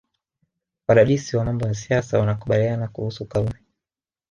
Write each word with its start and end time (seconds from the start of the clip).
Wadadisi 0.87 1.37
wa 1.37 1.43
mambo 1.45 1.67
ya 1.67 1.73
siasa 1.73 2.19
wanakubaliana 2.19 2.87
kuhusu 2.87 3.25
Karume 3.25 3.65